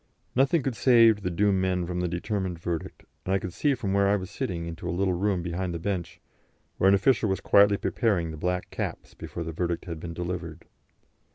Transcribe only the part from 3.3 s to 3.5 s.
I